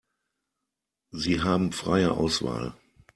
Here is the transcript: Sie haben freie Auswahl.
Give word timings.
Sie 1.11 1.41
haben 1.43 1.71
freie 1.73 2.13
Auswahl. 2.13 2.73